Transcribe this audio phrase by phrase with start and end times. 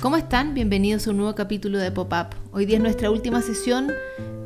[0.00, 0.54] ¿Cómo están?
[0.54, 2.34] Bienvenidos a un nuevo capítulo de Pop-Up.
[2.52, 3.92] Hoy día es nuestra última sesión,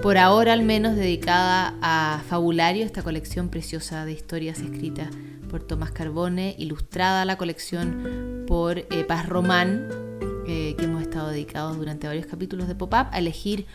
[0.00, 5.10] por ahora al menos, dedicada a Fabulario, esta colección preciosa de historias escritas
[5.50, 9.88] por Tomás Carbone, ilustrada la colección por eh, Paz Román,
[10.46, 13.66] eh, que hemos estado dedicados durante varios capítulos de Pop-Up a elegir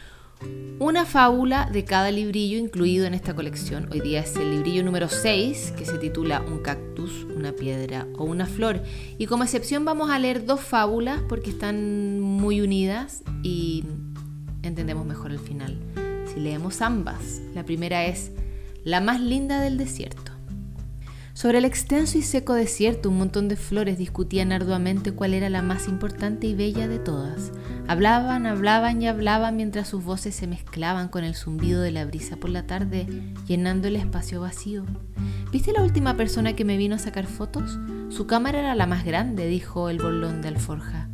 [0.80, 3.90] una fábula de cada librillo incluido en esta colección.
[3.92, 8.26] Hoy día es el librillo número 6, que se titula Un cactus, una piedra o
[8.26, 8.84] una flor.
[9.18, 13.84] Y como excepción vamos a leer dos fábulas porque están muy unidas y
[14.62, 15.80] entendemos mejor el final.
[16.34, 18.32] Si leemos ambas, la primera es
[18.84, 20.27] La más linda del desierto.
[21.38, 25.62] Sobre el extenso y seco desierto, un montón de flores discutían arduamente cuál era la
[25.62, 27.52] más importante y bella de todas.
[27.88, 32.38] Hablaban, hablaban y hablaban mientras sus voces se mezclaban con el zumbido de la brisa
[32.38, 33.06] por la tarde,
[33.46, 34.84] llenando el espacio vacío.
[35.52, 37.78] ¿Viste la última persona que me vino a sacar fotos?
[38.10, 41.08] Su cámara era la más grande, dijo el bolón de alforja.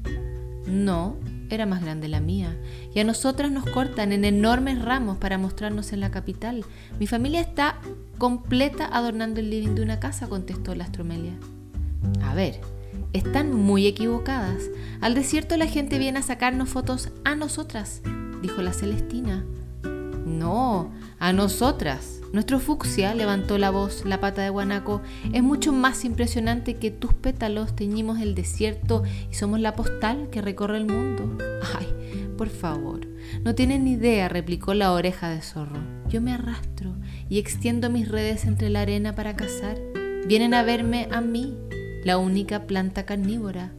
[0.67, 1.17] No,
[1.49, 2.57] era más grande la mía,
[2.93, 6.65] y a nosotras nos cortan en enormes ramos para mostrarnos en la capital.
[6.99, 7.79] Mi familia está
[8.17, 11.33] completa adornando el living de una casa, contestó la astromelia.
[12.23, 12.59] A ver,
[13.13, 14.63] están muy equivocadas.
[15.01, 18.01] Al desierto la gente viene a sacarnos fotos a nosotras,
[18.41, 19.43] dijo la Celestina.
[20.25, 22.21] No, a nosotras.
[22.31, 25.01] Nuestro fucsia, levantó la voz la pata de guanaco,
[25.33, 30.41] es mucho más impresionante que tus pétalos teñimos el desierto y somos la postal que
[30.41, 31.37] recorre el mundo.
[31.77, 31.87] Ay,
[32.37, 33.01] por favor,
[33.43, 35.79] no tienen ni idea, replicó la oreja de zorro.
[36.09, 36.95] Yo me arrastro
[37.29, 39.77] y extiendo mis redes entre la arena para cazar.
[40.25, 41.55] Vienen a verme a mí,
[42.03, 43.73] la única planta carnívora.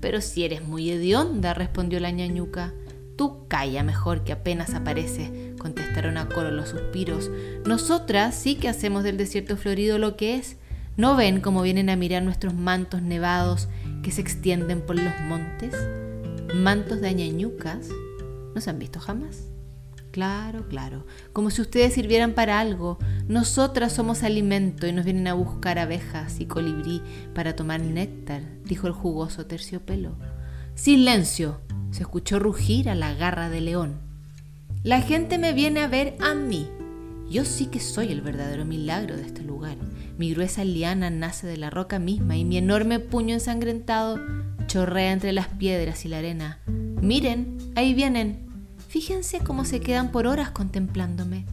[0.00, 2.72] Pero si eres muy hedionda, respondió la ñañuca.
[3.18, 7.32] Tú calla mejor que apenas aparece, contestaron a coro los suspiros.
[7.66, 10.56] Nosotras sí que hacemos del desierto florido lo que es.
[10.96, 13.68] ¿No ven cómo vienen a mirar nuestros mantos nevados
[14.04, 15.74] que se extienden por los montes?
[16.54, 17.88] Mantos de añañucas.
[18.54, 19.48] ¿No se han visto jamás?
[20.12, 23.00] Claro, claro, como si ustedes sirvieran para algo.
[23.26, 27.02] Nosotras somos alimento y nos vienen a buscar abejas y colibrí
[27.34, 30.14] para tomar néctar, dijo el jugoso terciopelo.
[30.76, 31.60] Silencio,
[31.90, 34.00] se escuchó rugir a la garra de león.
[34.82, 36.68] La gente me viene a ver a mí.
[37.30, 39.76] Yo sí que soy el verdadero milagro de este lugar.
[40.16, 44.18] Mi gruesa liana nace de la roca misma y mi enorme puño ensangrentado
[44.66, 46.58] chorrea entre las piedras y la arena.
[46.66, 48.46] Miren, ahí vienen.
[48.88, 51.44] Fíjense cómo se quedan por horas contemplándome.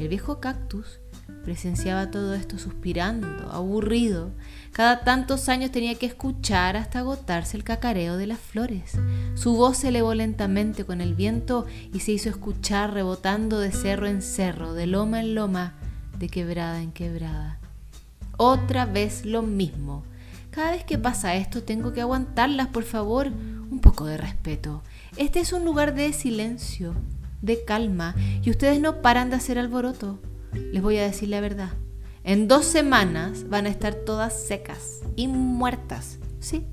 [0.00, 0.98] El viejo cactus
[1.44, 4.30] presenciaba todo esto suspirando, aburrido.
[4.72, 8.92] Cada tantos años tenía que escuchar hasta agotarse el cacareo de las flores.
[9.34, 14.06] Su voz se elevó lentamente con el viento y se hizo escuchar rebotando de cerro
[14.06, 15.74] en cerro, de loma en loma,
[16.18, 17.58] de quebrada en quebrada.
[18.36, 20.04] Otra vez lo mismo.
[20.50, 23.28] Cada vez que pasa esto tengo que aguantarlas, por favor.
[23.28, 24.82] Un poco de respeto.
[25.16, 26.94] Este es un lugar de silencio,
[27.40, 30.18] de calma, y ustedes no paran de hacer alboroto.
[30.52, 31.70] Les voy a decir la verdad.
[32.24, 36.18] En dos semanas van a estar todas secas y muertas.
[36.40, 36.66] Sí,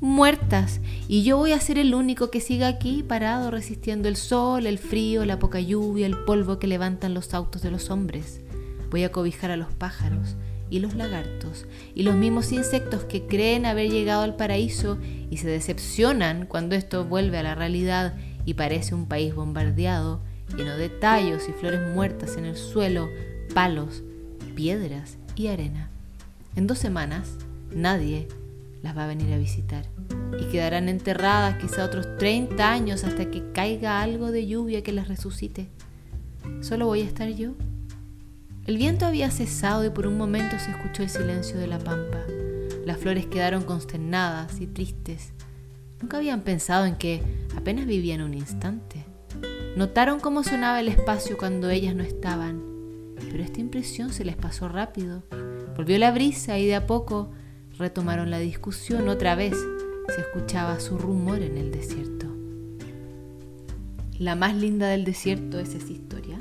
[0.00, 0.80] muertas.
[1.08, 4.78] Y yo voy a ser el único que siga aquí parado resistiendo el sol, el
[4.78, 8.40] frío, la poca lluvia, el polvo que levantan los autos de los hombres.
[8.90, 10.36] Voy a cobijar a los pájaros
[10.70, 14.98] y los lagartos y los mismos insectos que creen haber llegado al paraíso
[15.30, 18.14] y se decepcionan cuando esto vuelve a la realidad
[18.44, 20.22] y parece un país bombardeado,
[20.56, 23.08] lleno de tallos y flores muertas en el suelo,
[23.54, 24.02] palos,
[24.54, 25.90] piedras y arena.
[26.56, 27.36] En dos semanas
[27.74, 28.28] nadie
[28.82, 29.84] las va a venir a visitar
[30.40, 35.08] y quedarán enterradas quizá otros 30 años hasta que caiga algo de lluvia que las
[35.08, 35.68] resucite.
[36.60, 37.54] Solo voy a estar yo
[38.70, 42.18] el viento había cesado y por un momento se escuchó el silencio de la pampa.
[42.84, 45.32] Las flores quedaron consternadas y tristes.
[46.00, 47.20] Nunca habían pensado en que
[47.56, 49.04] apenas vivían un instante.
[49.76, 52.62] Notaron cómo sonaba el espacio cuando ellas no estaban,
[53.30, 55.22] pero esta impresión se les pasó rápido.
[55.76, 57.30] Volvió la brisa y de a poco
[57.78, 59.56] retomaron la discusión otra vez.
[60.14, 62.26] Se escuchaba su rumor en el desierto.
[64.18, 66.36] La más linda del desierto es esa historia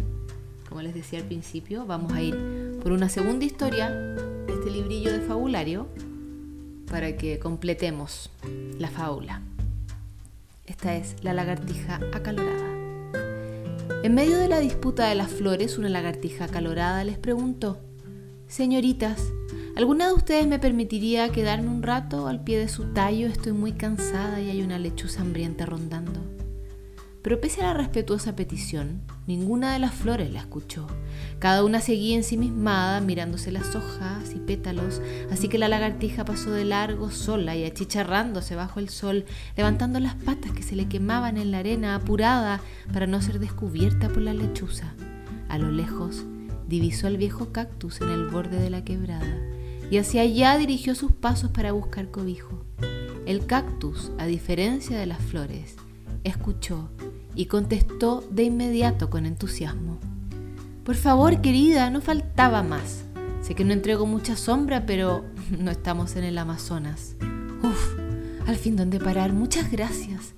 [0.69, 5.11] como les decía al principio, vamos a ir por una segunda historia de este librillo
[5.11, 5.87] de fabulario
[6.89, 8.29] para que completemos
[8.77, 9.41] la fábula.
[10.67, 12.78] Esta es la lagartija acalorada.
[14.03, 17.79] En medio de la disputa de las flores, una lagartija acalorada les preguntó,
[18.47, 19.21] Señoritas,
[19.75, 23.27] ¿alguna de ustedes me permitiría quedarme un rato al pie de su tallo?
[23.27, 26.38] Estoy muy cansada y hay una lechuza hambrienta rondando.
[27.29, 30.87] Pero pese a la respetuosa petición, ninguna de las flores la escuchó.
[31.37, 34.99] Cada una seguía ensimismada, mirándose las hojas y pétalos,
[35.29, 40.15] así que la lagartija pasó de largo sola y achicharrándose bajo el sol, levantando las
[40.15, 42.61] patas que se le quemaban en la arena, apurada
[42.91, 44.95] para no ser descubierta por la lechuza.
[45.49, 46.23] A lo lejos,
[46.67, 49.37] divisó al viejo cactus en el borde de la quebrada
[49.91, 52.65] y hacia allá dirigió sus pasos para buscar cobijo.
[53.27, 55.75] El cactus, a diferencia de las flores,
[56.23, 56.89] escuchó
[57.39, 59.97] y contestó de inmediato con entusiasmo.
[60.83, 63.05] Por favor, querida, no faltaba más.
[63.41, 65.23] Sé que no entrego mucha sombra, pero
[65.57, 67.15] no estamos en el Amazonas.
[67.63, 67.97] Uf,
[68.45, 69.31] al fin donde parar.
[69.31, 70.33] Muchas gracias.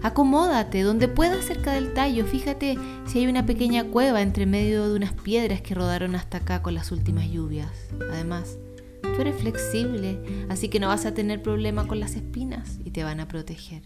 [0.00, 2.24] Acomódate donde puedas cerca del tallo.
[2.24, 6.62] Fíjate si hay una pequeña cueva entre medio de unas piedras que rodaron hasta acá
[6.62, 7.72] con las últimas lluvias.
[8.12, 8.58] Además,
[9.02, 13.02] tú eres flexible, así que no vas a tener problema con las espinas y te
[13.02, 13.82] van a proteger.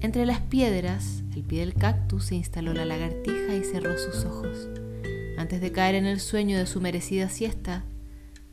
[0.00, 4.68] Entre las piedras, al pie del cactus, se instaló la lagartija y cerró sus ojos.
[5.38, 7.84] Antes de caer en el sueño de su merecida siesta,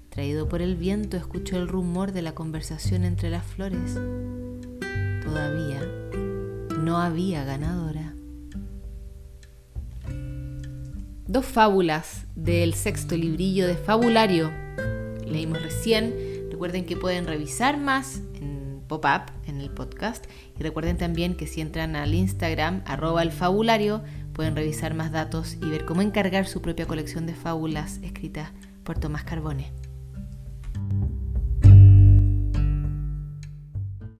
[0.10, 3.96] traído por el viento, escuchó el rumor de la conversación entre las flores.
[5.24, 5.82] Todavía
[6.80, 8.14] no había ganadora.
[11.28, 14.52] Dos fábulas del sexto librillo de Fabulario.
[15.26, 16.14] Leímos recién.
[16.52, 18.53] Recuerden que pueden revisar más en
[19.02, 20.26] pop-up, en el podcast.
[20.60, 24.04] Y recuerden también que si entran al Instagram, arroba el fabulario,
[24.34, 28.52] pueden revisar más datos y ver cómo encargar su propia colección de fábulas escritas
[28.84, 29.83] por Tomás Carbone.